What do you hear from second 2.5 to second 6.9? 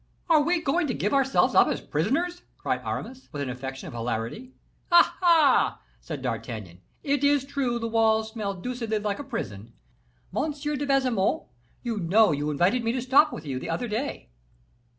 cried Aramis, with an affection of hilarity. "Ah! ah!" said D'Artagnan;